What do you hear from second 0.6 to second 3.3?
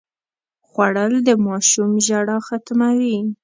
خوړل د ماشوم ژړا ختموي